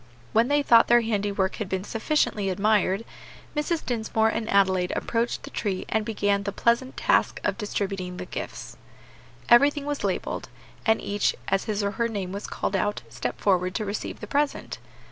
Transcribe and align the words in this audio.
When 0.33 0.47
they 0.47 0.63
thought 0.63 0.87
their 0.87 1.01
handiwork 1.01 1.57
had 1.57 1.69
been 1.69 1.83
sufficiently 1.83 2.49
admired, 2.49 3.05
Mrs. 3.55 3.85
Dinsmore 3.85 4.29
and 4.29 4.49
Adelaide 4.49 4.91
approached 4.95 5.43
the 5.43 5.51
tree 5.51 5.85
and 5.89 6.03
began 6.03 6.41
the 6.41 6.51
pleasant 6.51 6.97
task 6.97 7.39
of 7.43 7.55
distributing 7.55 8.17
the 8.17 8.25
gifts. 8.25 8.77
Everything 9.47 9.85
was 9.85 10.03
labelled, 10.03 10.49
and 10.87 10.99
each, 11.03 11.35
as 11.49 11.65
his 11.65 11.83
or 11.83 11.91
her 11.91 12.07
name 12.07 12.31
was 12.31 12.47
called 12.47 12.75
out, 12.75 13.03
stepped 13.09 13.41
forward 13.41 13.75
to 13.75 13.85
receive 13.85 14.21
the 14.21 14.25
present. 14.25 14.79